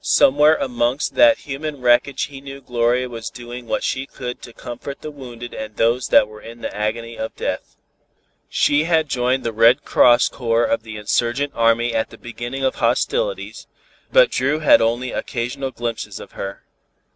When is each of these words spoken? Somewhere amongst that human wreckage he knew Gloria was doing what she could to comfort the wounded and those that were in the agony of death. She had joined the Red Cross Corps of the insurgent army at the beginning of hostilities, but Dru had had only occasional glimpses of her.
Somewhere 0.00 0.54
amongst 0.58 1.16
that 1.16 1.38
human 1.38 1.80
wreckage 1.80 2.26
he 2.26 2.40
knew 2.40 2.60
Gloria 2.60 3.08
was 3.08 3.30
doing 3.30 3.66
what 3.66 3.82
she 3.82 4.06
could 4.06 4.40
to 4.42 4.52
comfort 4.52 5.00
the 5.00 5.10
wounded 5.10 5.52
and 5.54 5.74
those 5.74 6.06
that 6.10 6.28
were 6.28 6.40
in 6.40 6.60
the 6.60 6.72
agony 6.72 7.18
of 7.18 7.34
death. 7.34 7.74
She 8.48 8.84
had 8.84 9.08
joined 9.08 9.42
the 9.42 9.52
Red 9.52 9.84
Cross 9.84 10.28
Corps 10.28 10.62
of 10.64 10.84
the 10.84 10.96
insurgent 10.98 11.52
army 11.56 11.92
at 11.96 12.10
the 12.10 12.16
beginning 12.16 12.62
of 12.62 12.76
hostilities, 12.76 13.66
but 14.12 14.30
Dru 14.30 14.60
had 14.60 14.70
had 14.74 14.82
only 14.82 15.10
occasional 15.10 15.72
glimpses 15.72 16.20
of 16.20 16.30
her. 16.30 16.62